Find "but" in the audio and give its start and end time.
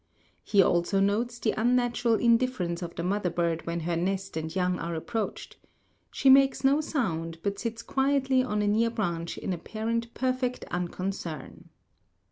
7.43-7.59